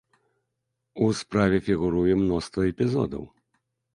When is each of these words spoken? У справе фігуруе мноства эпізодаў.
У 1.07 1.09
справе 1.19 1.59
фігуруе 1.67 2.17
мноства 2.21 2.61
эпізодаў. 2.73 3.23